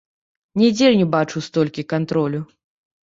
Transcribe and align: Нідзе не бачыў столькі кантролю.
Нідзе 0.61 0.87
не 1.01 1.05
бачыў 1.15 1.45
столькі 1.49 1.87
кантролю. 1.93 2.41